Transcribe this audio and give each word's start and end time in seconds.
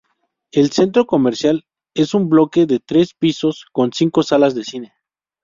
El 0.51 0.71
centro 0.71 1.05
comercial 1.05 1.67
es 1.93 2.15
un 2.15 2.27
bloque 2.27 2.65
de 2.65 2.79
tres 2.79 3.13
pisos, 3.13 3.65
con 3.71 3.93
cinco 3.93 4.23
salas 4.23 4.55
de 4.55 4.63
cine. 4.63 4.93